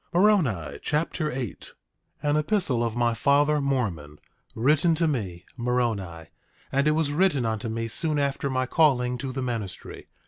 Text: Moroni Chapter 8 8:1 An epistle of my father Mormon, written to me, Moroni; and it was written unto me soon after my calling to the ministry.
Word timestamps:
Moroni 0.15 0.79
Chapter 0.81 1.31
8 1.31 1.73
8:1 2.25 2.29
An 2.31 2.35
epistle 2.35 2.83
of 2.83 2.95
my 2.95 3.13
father 3.13 3.61
Mormon, 3.61 4.17
written 4.55 4.95
to 4.95 5.07
me, 5.07 5.45
Moroni; 5.55 6.25
and 6.71 6.87
it 6.87 6.93
was 6.93 7.11
written 7.11 7.45
unto 7.45 7.69
me 7.69 7.87
soon 7.87 8.17
after 8.17 8.49
my 8.49 8.65
calling 8.65 9.19
to 9.19 9.31
the 9.31 9.43
ministry. 9.43 10.07